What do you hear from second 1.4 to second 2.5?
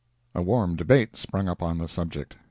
up on the subject.